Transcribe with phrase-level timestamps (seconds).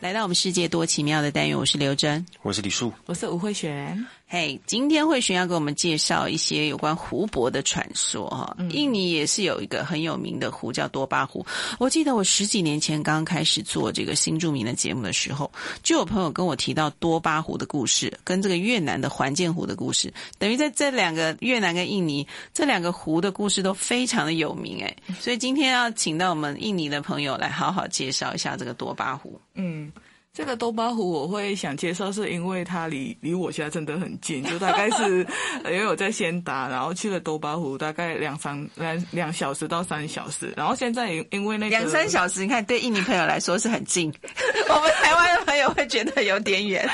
[0.00, 4.06] 来到我们世界多奇妙的单元，我是刘真，我是李树，我是吴慧璇。
[4.30, 8.54] 嘿今天慧璇要给我们介绍一些有关湖泊的传说哈。
[8.58, 11.46] 嗯、印尼也是有一个很有名的湖叫多巴湖。
[11.78, 15.50] 我记得我十几年前刚开始做这个新著名的节目的时候，
[15.82, 20.12] 就有朋友跟我提到多巴湖的故事，跟这个越南的环建湖的故事。
[20.38, 24.94] 等于在这两个越南跟印尼这两个湖的故事都非常的有名哎。
[25.18, 29.40] 所以今天要请到我们印尼的朋友来好好介绍一下这个多巴湖。
[29.54, 29.90] 嗯。
[30.38, 35.26] 这个多巴湖我会想介绍，是因为它离离我家真的很近，就大概是
[35.66, 44.14] 因为我在先达，然后去了多巴湖，大概两三两两小时到三小时，然后现在因为那个两三小时，你看对印尼朋友来说是很近，
[44.70, 46.88] 我们台湾的朋友会觉得有点远，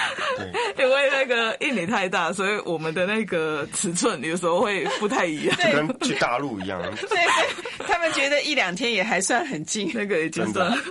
[0.75, 6.01] 对，因为那个印尼太大，所以我们的那个尺寸有时候会不太一样，就跟。
[6.01, 10.73] 去大陆一样，对，对，他们觉得一两天也还算很近，那个已经算。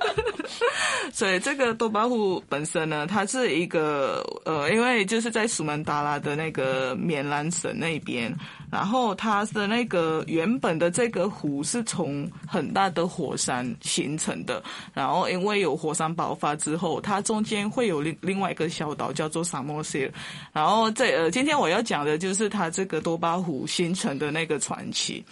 [1.12, 8.34] 所以这个多巴湖本身呢，它是一个呃，因为就是在苏门答腊的那个棉兰省那边，
[8.72, 14.64] 然后它的那个原本的这个湖是从很大的火山形成的，
[14.94, 20.12] 然后因为有火山爆发之后，它中间会有另另外一个小岛叫做萨摩塞尔，
[20.52, 25.24] 然后这呃，今天我要讲的就是它这个多巴湖形成的那个传奇。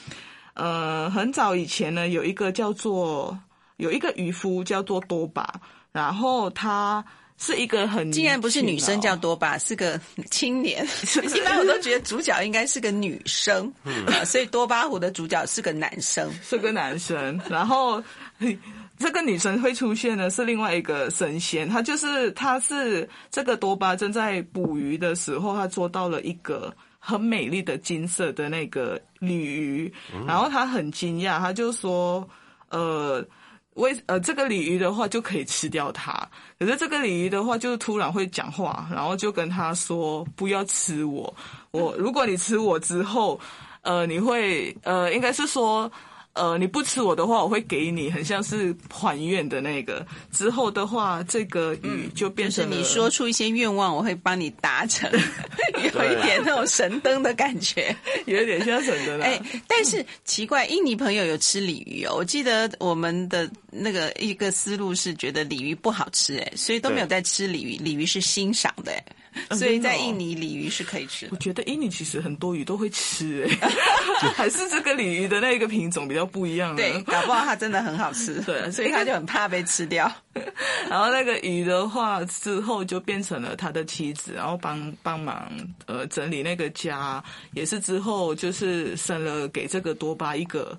[0.54, 3.38] 呃，很早以前呢，有一个叫做。
[3.78, 5.44] 有一个渔夫叫做多巴，
[5.92, 7.04] 然后他
[7.38, 10.86] 是一个很竟然不是女生叫多巴，是个青年。
[11.36, 17.40] 一般我都觉得主角应该是个女生，嗯，所以多巴湖的主角是个男生，是个男生。
[17.50, 18.02] 然后
[19.00, 29.92] 这个女生会出现的是另外一个神仙，她就是她是这个多巴正在捕鱼的时候，她捉到了一个很美丽的金色的那个鲤鱼，
[30.28, 32.26] 然后他很惊讶，他就说，
[32.70, 33.26] 呃。
[33.76, 36.12] 为呃，这个鲤鱼的话就可以吃掉它，
[36.60, 41.34] 可是这个鲤鱼的话就是突然会讲话，然后就跟他说不要吃我，
[41.72, 43.40] 我如果你吃我之后，
[43.82, 45.92] 呃，你会呃，应该是说。
[46.34, 50.06] 呃，你不吃我的话，我会给你，很像是还愿的那个。
[50.32, 55.12] 之后的话，这个鱼就变成、嗯、就是你说出一些愿望，我会帮你达成，
[55.76, 57.94] 有一点那种神灯的感觉，
[58.26, 59.20] 有一点像神灯。
[59.20, 62.16] 哎，但是奇怪，印尼朋友有吃鲤鱼哦。
[62.16, 67.76] 我记得我们的那个一个思路是觉得鲤鱼不好吃，哎，所以都没有在吃鲤鱼。
[67.76, 69.04] 鲤鱼是欣赏的，哎。
[69.58, 71.32] 所以在印尼，鲤鱼是可以吃的。
[71.32, 73.70] 我觉得印尼其实很多鱼都会吃， 哎，
[74.36, 76.76] 还是这个鲤鱼的那个品种比较不一样。
[76.76, 80.12] 对，搞不好它真的很好吃， 对，所以它就很怕被吃掉。
[80.90, 85.50] 然后那个鱼的话，之后就变成了他的妻子，然后帮帮忙
[85.86, 90.78] 呃整理那个家，也是之后就是生了给这个多巴一个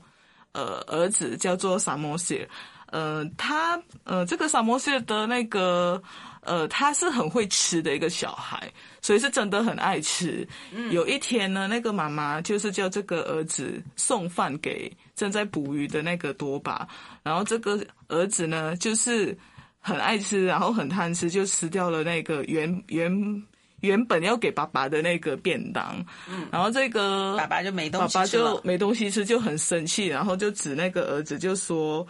[0.52, 2.46] 呃儿子，叫做萨摩谢。
[2.92, 6.00] 呃，他呃这个萨摩谢的那个。
[6.44, 8.69] 呃，他是很会吃的一个小孩，
[9.00, 10.44] 所以是真的很爱吃。
[10.72, 16.84] 嗯、有一天呢，那个妈妈就是叫这个儿子送饭给正在捕鱼的那个多巴，
[17.22, 19.38] 然后这个儿子呢就是
[19.78, 23.42] 很爱吃，然后很贪吃，就吃掉了那个原原
[23.82, 26.04] 原本要给爸爸的那个便当。
[26.28, 32.04] 嗯，然后这个爸爸就没东西吃，爸爸就没东西吃，就很生气，然后就指那个儿子就说：“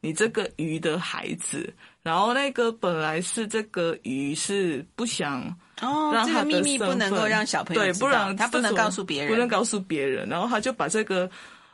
[0.00, 5.42] 你这个鱼的孩子。”然后那个本来是这个鱼是不想
[5.80, 10.28] 哦，让他的秘密不能够让小朋友对，不然他不能告诉别人，不能告诉别人。
[10.28, 11.28] 然后他就把这个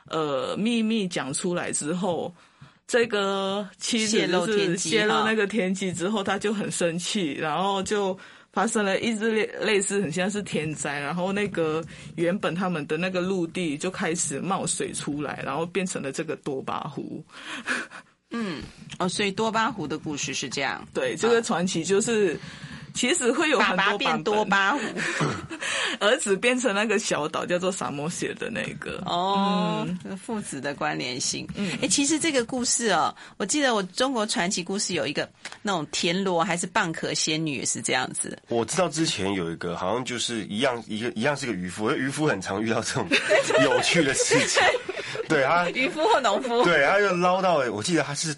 [0.07, 2.33] 呃秘密讲出来之后，
[2.87, 8.17] 这个妻子就是泄露那个天机之后，他就很生气，然后就
[8.51, 11.83] 发生了一只类似很像是天灾，然后那个
[12.15, 17.23] 原本他们的那个陆地就开始冒水出来，然后变成了这个多巴湖。
[18.33, 18.61] 嗯，
[18.99, 20.85] 哦，所以多巴湖的故事是这样。
[20.93, 22.37] 对，这个传奇就是，
[22.93, 24.79] 其实会有很多爸爸变多巴湖，
[25.99, 29.01] 儿子变成那个小岛叫做萨摩写的那个。
[29.05, 31.47] 哦，嗯、父子的关联性。
[31.55, 35.29] 嗯，哎，其实这个故事哦，我记得我中国传奇故事有一个
[35.61, 38.37] 那种田螺还是蚌壳仙女也是这样子。
[38.49, 43.07] 我知道之前有一个好像就是一样一个一样是个渔夫，渔夫很常遇到这种
[43.63, 44.61] 有趣的事情。
[45.29, 48.35] 对他，渔夫或农夫，对，他就捞到，我记得他是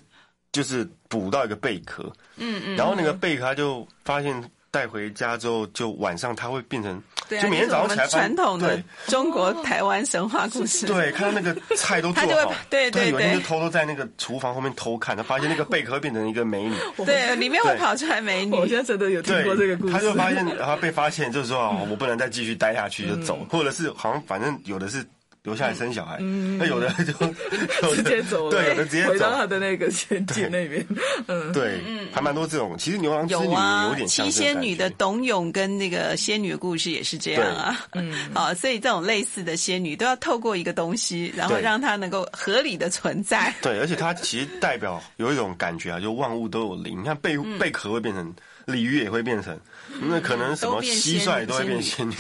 [0.51, 2.03] 就是捕到一个贝壳，
[2.37, 16.75] 嗯嗯，然后那个贝壳他就发现带回家之后，就晚上他会变成，对啊、就每天早上起来传统的中国台湾神话故事，对，看到那个菜都做好，对对对，有一天就偷偷在那个厨房后面偷看，他发现那个贝壳变成一个美女，
[17.05, 25.05] 对，里面会跑出来美女，我现在真的有听过这个故事，他就发现他被发现，就是说我不能再继续待下去就走，或者是好像反正有的是。
[25.45, 26.17] 留下来生小孩。
[26.19, 27.13] 嗯那有的就
[27.95, 30.85] 直接走了，对，有的直接回到他的那个仙境那边。
[31.27, 31.79] 嗯，对，
[32.11, 32.75] 还蛮多这种。
[32.77, 37.85] 其实牛郎织女有点像七仙女的董永跟那个仙女的故事也是这样啊。
[37.93, 43.53] 嗯，好，所以这种类似的仙女都要透过一个东西，然后让它能够合理的存在。
[43.61, 46.99] 对，而且它其实代表有一种感觉啊，就万物都有灵。
[46.99, 48.33] 你看贝贝壳会变成。
[48.65, 49.57] 鲤鱼也会变成，
[50.01, 52.15] 那可能什么蟋蟀都会变仙女。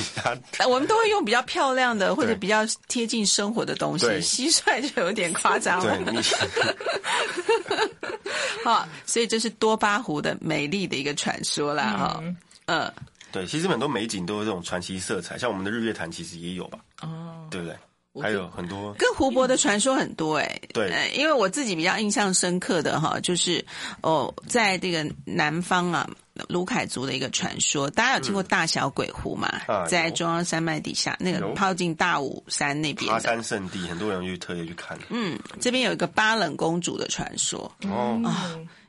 [0.51, 5.97] 它我们都会用比较漂亮的或者比较贴近生活的东西，蟋蟀就有点夸张了。
[6.03, 6.13] 对，
[8.63, 11.83] 好，所以这是多巴湖的美丽的一个传说啦。
[11.97, 12.23] 哈。
[12.67, 12.91] 嗯，
[13.31, 16.79] 对，其实很多美景都有这种传奇色彩，像我们的日月潭其实也有吧？
[17.01, 17.75] 哦，对不对？
[18.21, 23.63] 还有很多跟湖泊的传说很多哎，对，因为我自己比较印象深刻的哈，就是
[24.01, 26.09] 哦，在这个南方啊，
[26.49, 29.49] 鲁凯族的一个传说，大家有听过大小鬼湖吗？
[29.87, 34.97] 在中央山脉底下，那个靠近大武山那边，爬山圣地，很多人去特意去看。
[35.09, 38.21] 嗯，这边有一个巴冷公主的传说哦。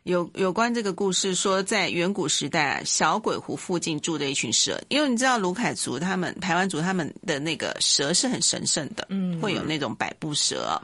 [0.02, 10.78] 有有关这个故事说，在远古时代啊，小鬼湖附近住着一群蛇，因为你知道卢凯族他们、台湾族他们的那个蛇是很神圣的，嗯，会有那种百步蛇啊，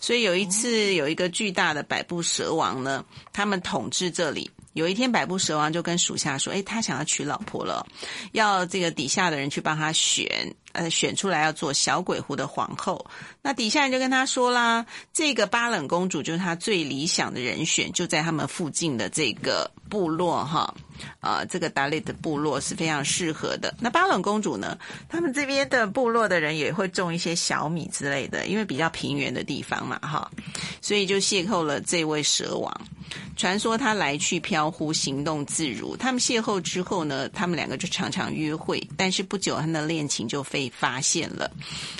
[0.00, 4.50] 所以有一次有一个巨大的百步蛇王呢，他们统治这里。
[4.76, 7.86] 有一天，百步蛇王就跟属下说：“哎，他想要娶老婆了，
[8.32, 13.04] 要这个底下的人去帮他选，呃，选出来要做小鬼湖的皇后。
[13.40, 20.74] 那底下人就跟他说啦，这个巴冷公主就是他最理想的人选，就在他们附近的这个部落哈，
[21.20, 23.74] 啊、这个达利的部落是非常适合的。
[23.80, 24.76] 那巴冷公主呢，
[25.08, 30.30] 他们这边的部落的人也会种一些小米之类的，因为比较平原的地方嘛，哈，
[30.82, 32.80] 所以就邂逅了这位蛇王。”
[33.36, 35.96] 传说他来去飘忽，行动自如。
[35.96, 38.82] 他们邂逅之后呢，他们两个就常常约会。
[38.96, 41.50] 但是不久，他们的恋情就被发现了。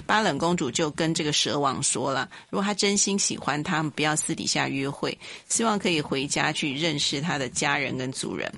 [0.07, 5.17] 巴冷公主就跟这个蛇王说了：如果他真心喜欢他们，不要私底下约会，
[5.49, 8.53] 希望可以回家去认识他的家人跟族人。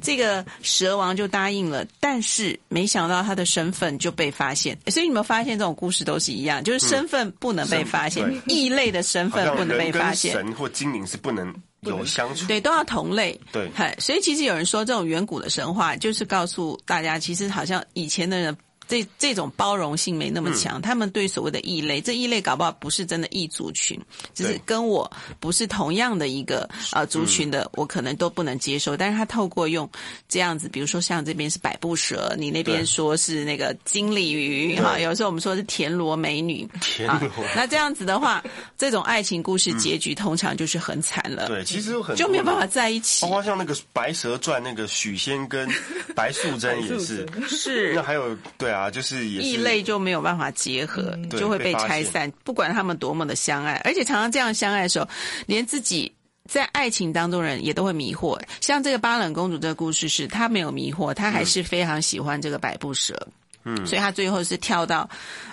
[0.00, 1.84] 这个蛇王就答应了。
[2.00, 4.78] 但是没想到他的身份就被发现。
[4.88, 10.32] 所以你们发现这种故事都是一样，就是身份不能被发现，嗯、异类的身份不能被发现。
[10.32, 11.54] 神或精灵是不能。
[11.82, 13.70] 有相处，对，都要同类，对，
[14.00, 18.54] 所以其实有人说，这种远古的神话就是告诉大家，其实好像以前的人。
[18.88, 24.00] 这这种包容性没那么强，嗯、他们对所谓的异类，这异类搞不好不是真的异族群，
[24.34, 25.08] 只是跟我
[25.38, 28.96] 不是同样的一个呃族群的，我可能都不能接受。
[28.96, 29.88] 但是他透过用
[30.26, 37.14] 这样子，比如说像这边是百步蛇，你那边说是那个金鲤鱼哈，有时候我们说是田螺美女，田螺、
[37.44, 38.42] 啊，那这样子的话，
[38.78, 41.46] 这种爱情故事结局通常就是很惨了。
[41.48, 43.20] 对，其实很就没有办法在一起。
[43.20, 45.68] 包括像那个《白蛇传》，那个许仙跟
[46.16, 47.92] 白素贞也是，是。
[47.94, 48.77] 那还有对啊。
[48.78, 52.30] 啊，就是异类就没有办法结合，嗯、就会被拆散。
[52.44, 55.08] 不管他们多么的相爱，而且常常这样相爱的时候，
[55.46, 56.12] 连自己
[56.48, 58.40] 在爱情当中人也都会迷惑。
[58.60, 63.28] 像这个巴冷公主这个故事是，她没有迷惑，她还是非常喜欢这个百步蛇。
[63.64, 65.08] 嗯，所以她最后是跳到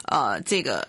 [0.08, 0.88] 呃这个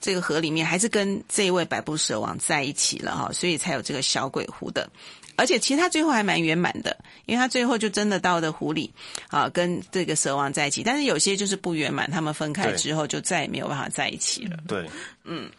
[0.00, 4.88] 这个河里面，还是跟这位百步蛇王在一起了哈，所以才有这个小鬼狐的。
[5.36, 6.96] 而且其实他最后还蛮圆满的，
[7.26, 8.92] 因为他最后就真的到了湖里
[9.28, 10.82] 啊，跟这个蛇王在一起。
[10.82, 14.58] 但是有些就是不圆满，他们分开之后就再也没有办法在一起了。
[14.68, 14.88] 对，
[15.24, 15.50] 嗯，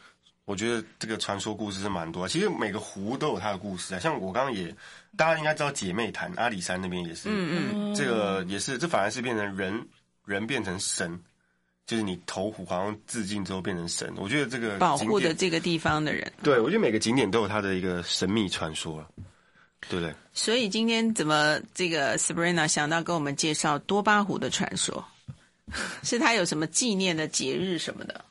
[0.45, 2.27] 我觉得这个传说故事是蛮多。
[2.27, 4.73] 其实每个湖都有它的故事啊，像我刚刚也
[5.17, 9.87] 大家应该知道姐妹潭阿里山那边也是，嗯嗯，这个也是，这反而是变成人
[10.25, 11.19] 人变成神，
[11.85, 14.13] 就是你投湖好像自尽之后变成神。
[14.17, 19.07] 我觉得这个保护的这个地方的人，对，我觉得每个景点都有它的一个神秘传说了。
[19.89, 20.13] 对不对？
[20.33, 25.03] 所以今天怎么这个 Sabrina 想到跟我们介绍多巴湖的传说？
[26.03, 28.23] 是他有什么纪念的节日什么的？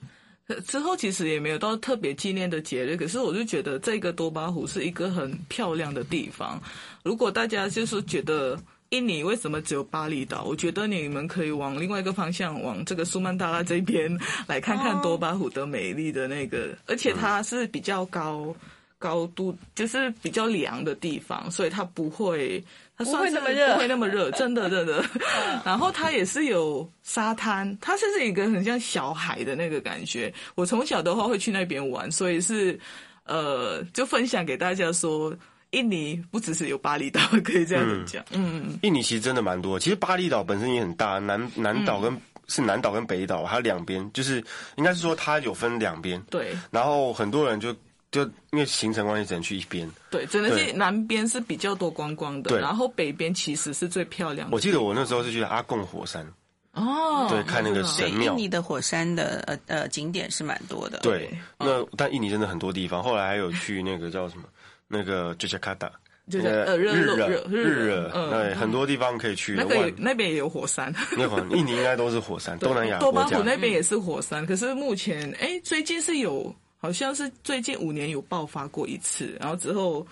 [0.67, 6.61] 之后其实也没有到特别纪念的节日，可是我就觉得这个多巴湖是一个很漂亮的地方。
[7.05, 14.11] 如果大家就是觉得印尼为什么只有巴厘岛，我觉得你们可以往另外一个方向，往这个苏曼答腊这边
[14.49, 18.55] 来看看多巴湖的美丽的那个，而且它是比较高。
[19.01, 22.63] 高度就是比较凉的地方，所以它不会，
[22.99, 25.03] 它算是不会那么热，不会那么热，真的真的。
[25.65, 30.31] 然后它也是有沙滩，它甚至一个很像小海的那个感觉。
[30.55, 32.79] 我从小的话会去那边玩，所以是
[33.25, 35.35] 呃，就分享给大家说，
[35.71, 38.23] 印尼不只是有巴厘岛可以这样子讲。
[38.33, 39.79] 嗯，嗯，印尼其实真的蛮多。
[39.79, 44.45] 其实巴厘岛本身也很大，南南岛跟、嗯、是南岛跟北岛，它两边就是
[44.77, 46.23] 应该是说它有分两边。
[46.29, 47.75] 对，然后很多人就。
[48.11, 49.89] 就因为行程关系，只能去一边。
[50.11, 54.55] 对，真的是南边是比较多观光的，然后北边其实是最漂亮的。
[54.55, 56.27] 我记得我那时候是去阿贡火山，
[56.75, 58.33] 哦，对，看那个神庙。
[58.33, 60.99] 印尼的火山的呃呃景点是蛮多的。
[61.01, 63.03] 对，那但印尼真的很多地方。
[63.03, 64.45] 后来还有去那个叫什么，
[64.89, 65.91] 那个雅加达。
[66.29, 69.55] 就是呃热热热日热，对，很多地方可以去。
[69.57, 74.47] 那个那边也有火山， 那会印尼应该都是火山，东南亚多巴湖那边也是火山。
[74.47, 80.05] 可是目前哎，最近是有，好像是最近五年有爆发过一次，然后之后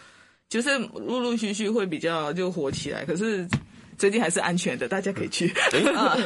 [0.48, 3.04] 就是陆陆续续会比较就火起来。
[3.04, 3.48] 可是
[3.96, 5.48] 最近还是安全的，大家可以去。
[5.72, 5.80] 哎，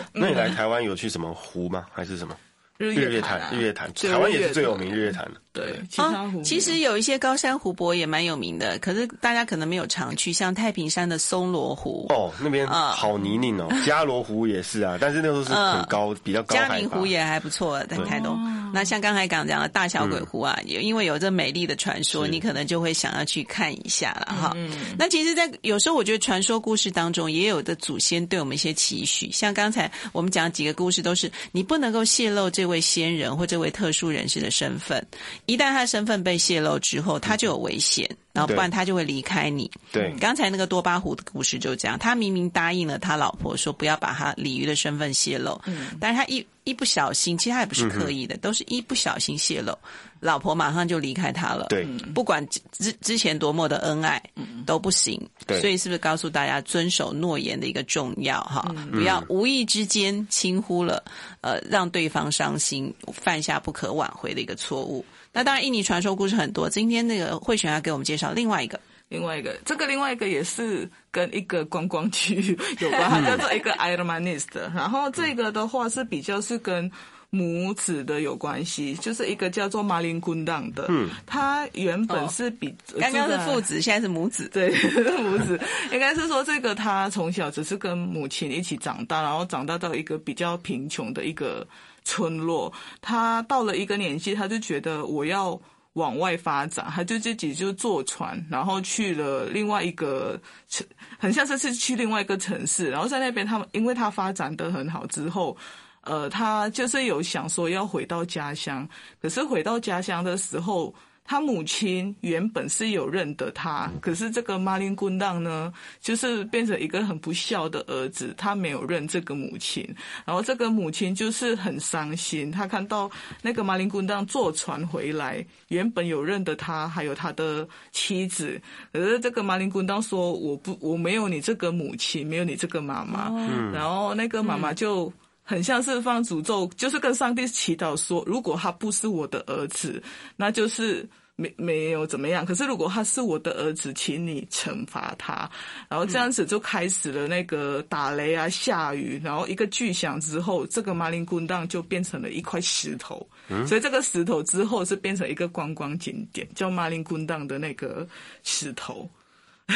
[0.13, 1.87] 那你来台湾有去什么湖吗？
[1.93, 2.37] 还是什么？
[2.79, 5.41] 日月潭，日月潭，台湾也是最有名日月潭的。
[5.53, 13.69] 对，其他湖其实有一些高山湖泊也蛮有名的，可是大家可能没有常去，像太平山的松罗湖哦，那边好泥泞哦。
[13.87, 16.55] 加罗湖也是啊，但是那都是很高，比较高。
[16.55, 18.39] 嘉明湖也还不错，在台东。
[18.75, 24.57] 那像刚才讲讲的大小鬼湖啊，也因为有这美丽的传说，你可能就会想要去看一下了哈。
[24.99, 35.07] 那其实，在有时候我觉得传说故事当中，也有的祖先对我们一些期许，像刚才我们讲几个故事，都是你不能够泄露这位先人或这位特殊人士的身份，
[35.47, 36.13] 一旦他的身份。
[36.23, 39.69] 被泄露之后，他就有危险，然后不然他就会离开你。
[39.91, 49.77] 对，刚才那个多巴湖的故事就这样，他明明答应了他老婆说不要把他鲤鱼的身份泄露，嗯，但是他一一不小心，其实他也不是刻意的，都是一不小心泄露，
[50.21, 51.67] 老婆马上就离开他了。
[51.71, 51.85] 对，
[52.15, 54.23] 不管之之前多么的恩爱，
[54.63, 55.21] 都不行。
[55.47, 58.75] 对，所以是不是告诉大家遵守诺言的一个重要哈？
[58.91, 61.03] 不要无意之间轻忽了，
[61.41, 65.05] 呃，让对方伤心，犯下不可挽回的一个错误。
[65.33, 66.69] 那当然，印尼传说故事很多。
[66.69, 68.79] 今天那个慧璇要给我们介绍另外一个，
[69.09, 74.59] 另外一个，这个另外一个也是跟一个观光区有关，它叫做一个 Airmanist。
[74.75, 76.91] 然后这个的话是比较是跟
[77.35, 80.87] 母子的有关系，就是一个叫做马林昆当的。
[80.89, 84.49] 嗯，他原本是比刚刚是父子，现在是母子。
[84.53, 84.71] 对，
[85.21, 85.59] 母子
[85.91, 91.67] 应该是说这个他从小只是跟母亲一起长大，然后长大到一个比较贫穷的一个。
[92.05, 95.57] 村落，他到了一个年纪，他就觉得我要
[95.93, 100.37] 往外发展，他就自己就坐船，然后去了另外一个
[100.69, 100.85] 城，
[101.17, 105.57] 很像是是去另外一个城市，然后在那边，他们因为他发展的很好之后，
[106.03, 108.89] 呃，他就是有想说要回到家乡，
[109.21, 110.95] 可是回到家乡的时候。
[111.25, 119.89] 他母亲原本是有认得他，可是这个马林滚当呢，就是变成一个很不孝的儿子，他没有认这个母亲，
[120.25, 123.09] 然后这个母亲就是很伤心，他看到
[123.41, 128.61] 那个马林滚当坐船回来，原本有认得他，还有他的妻子，
[128.93, 135.11] 可是这个马林滚当说我不我没有你这个母亲，没有你这个妈妈，嗯，然后那个妈妈就
[135.43, 140.03] 很像是放诅咒，就是跟上帝祈祷说，如果他不是我的儿子，
[140.37, 141.09] 那就是。
[141.35, 145.51] 没没有怎么样，可是如果他是我的儿子，请你惩罚他。
[145.89, 153.27] 然后这样子就开始了那个打雷啊、下雨，然后一个巨响之后，这个马林昆当就变成了一块石头。
[153.49, 158.07] 嗯，所以这个石头之后是变成一个观光景点，叫马林昆当的那个
[158.45, 159.11] 石头。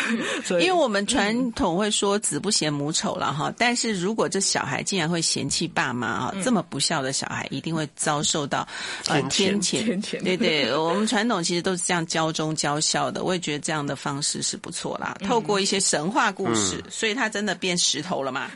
[0.44, 8.66] 所以因为我们传统会说子不嫌母丑了哈，但是如果这小孩竟然会嫌弃爸妈啊，这么不孝的小孩一定会遭受到
[9.08, 9.84] 呃天谴。
[9.84, 15.16] 天谴，对 对，我们传统其实都是这样教忠教孝的，我也觉得这样的方式是不错啦。
[15.24, 18.50] 透过一些神话故事，所以他真的变石头了嘛？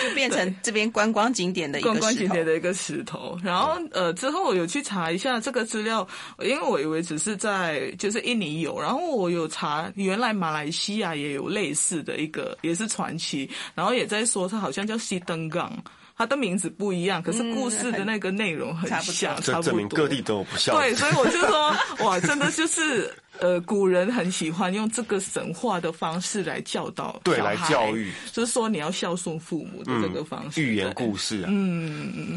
[0.00, 6.06] 就变成这边观光景点的一个观光景点的一个石头，然后呃之后我有去查一下这个资料，
[6.38, 15.72] 因为我以为只是在就是印尼有，然后我有查原来马来西亚也有类似的一个也是传奇，然后也在说它好像叫西登港，
[16.16, 19.54] 它的名字不一样，可是故事的那个内容很像，差不多。
[19.54, 20.74] 这证明各地都有不像。
[20.74, 23.12] 对，所以我就说哇，真的就是。
[23.38, 32.31] 呃，古人很喜欢用这个神话的方式来教导，对，来教育，就是说你要孝顺父母的这个方式，寓言故事啊，嗯嗯嗯。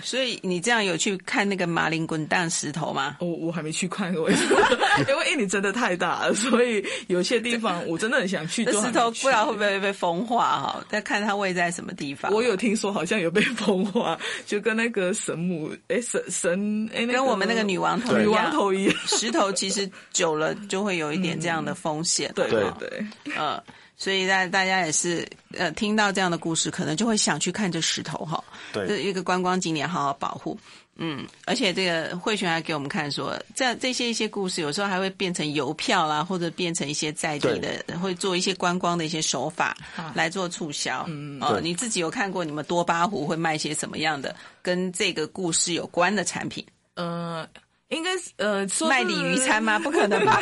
[0.04, 3.16] 所以你这样有去看那个马林滚蛋石头吗？
[3.20, 8.64] 我我还没去看过， 因为印尼真的太大了，所以有些地方我真的很想去。
[8.64, 10.84] 这石头不知道会不会被风化哈？
[10.88, 12.32] 再看它位在什么地方。
[12.32, 19.90] 我有听说好像有被风化，就跟那个神母哎神神哎，跟我们那个女王头女王头一样，石头其实。
[20.12, 23.62] 久了就会有一点这样的风险， 嗯，对对对，呃，
[24.00, 25.28] 所以大大家也是
[25.58, 28.42] 呃听到这样的故事，可能就会想去看这石头哈，
[28.72, 30.58] 对，这一个观光景点，好好保护。
[30.96, 39.76] 嗯，而且这个慧璇还给我们看说，这这些一些故事，有时候还会变成邮票啦，或者变成一些在地的，会做一些观光的一些手法
[40.14, 41.04] 来做促销。
[41.06, 46.64] 嗯，哦，你自己有看过你们多巴湖会卖些什么样的跟这个故事有关的产品？
[46.94, 47.46] 呃。
[47.90, 49.76] 应该是呃，说卖鲤鱼餐吗？
[49.82, 50.40] 不可能吧？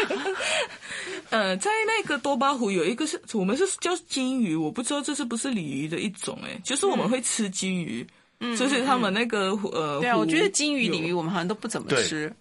[1.30, 8.06] 呃，在那个多巴湖有一个是我们是叫金鱼，我不知道这是不是鲤鱼的一种哎，就是我们会吃金鱼，
[8.40, 12.32] 嗯，就是他们那个呃，对啊，我觉得金鱼、鲤鱼我们好像都不怎么吃。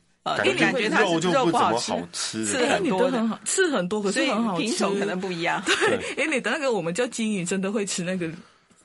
[0.44, 1.80] 因为你觉得它肉就不怎么好
[2.12, 5.64] 吃，刺很多很好，刺很多，可是很好吃，品种可能不一样。
[5.66, 8.30] 对，因为你的那个我们叫金鱼，真的会吃那个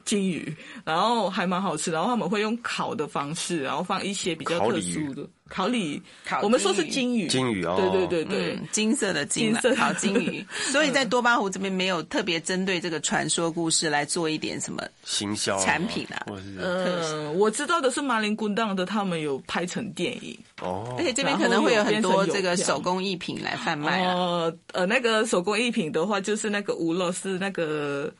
[0.05, 0.55] 金鱼，
[0.85, 1.91] 然后还蛮好吃。
[1.91, 6.01] 然后他们会用烤的方式，然后放一些比较特殊的烤鲤，
[6.43, 10.45] 我们说是金鱼，金鱼哦，对对对对，金色的金，烤金鱼。
[10.73, 16.25] 所以在多巴湖这边没有特别针对这个传说故事来做一点什么行销产品啊。
[16.59, 20.39] 呃，我知道的是马林滚荡的，他们有拍成电影。
[20.63, 24.15] 哦，而且这边可能会有很多这个手工艺品来贩卖啊。
[24.15, 28.11] 呃呃，那个手工艺品的话，就是那个无乐是那个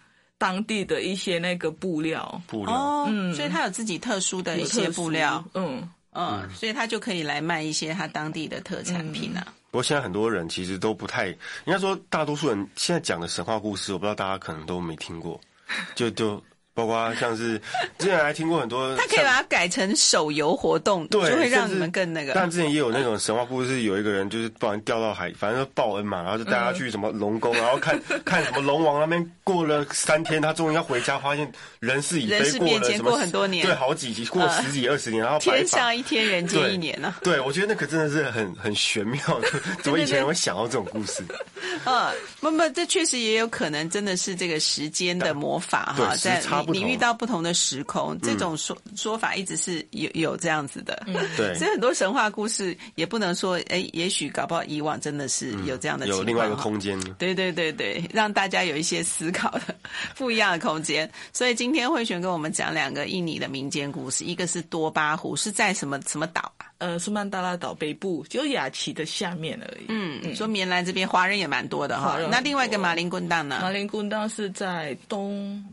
[0.43, 5.89] 当地的一些那个布料，布料，哦，嗯，所以它有自己特殊的一些布料，嗯。
[6.15, 9.47] 嗯，所以他就可以来卖一些他当地的特产品啊。
[9.71, 15.41] 不过现在很多人其实都不太，应该说大多数人现在讲的神话故事，我不知道大家可能都没听过，
[15.95, 16.43] 就就。
[16.75, 17.61] 包括像是
[17.99, 22.33] 之前还听过很多， 他可以把它改成手游活动，对，就会让你们更那个。
[22.35, 31.51] 但之前也有那种神话故事，有一个人就是突然掉到海，反正报恩嘛，然后就带他去什么龙宫， 然后看看什么龙王那边过了三天，他终于要回家，发现
[31.81, 37.15] 人是已非，过了什么很多年，对，好几集过十几二十年，然后天上一天，人间一年呢。
[37.23, 39.49] 对，我觉得那可真的是很很玄妙的，
[39.83, 41.23] 怎么以前会想到这种故事？
[41.85, 47.43] 嗯，不不，这确实也有可能真的是这个时间的魔法哈，在你你遇到不同。
[47.43, 51.03] 的时空，这种说说法一直是有有这样子的，
[51.37, 59.75] 对， 所以很多神话故事也不能说，哎，也许搞不好以往真的是有这样的情况，有另外一个空间，对对对对，让大家有一些思考的
[60.15, 61.11] 不一样的空间。
[61.33, 66.71] 所以今天慧璇跟我们讲两个印尼的民间故事，一个是多巴湖，是在什么什么岛啊？
[66.79, 69.87] 呃，苏曼答腊岛北部，就雅琪的下面而已。
[69.89, 72.19] 嗯，嗯说棉兰这边华人也蛮多的哈。
[72.31, 73.59] 那另外一个马林昆当呢？
[73.63, 75.65] 马林昆当是在东。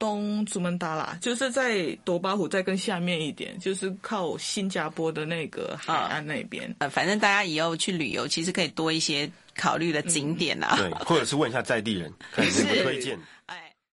[0.00, 6.74] 东祖门达拉就是在多巴湖再更下面一点，就是靠新加坡的那个海岸那边。
[6.78, 10.74] 呃，反正大家以后去旅游，其实可以多一些考虑的景点啊。
[10.76, 13.16] 对，或者是问一下在地人，看有没有推荐。
[13.46, 13.69] 哎。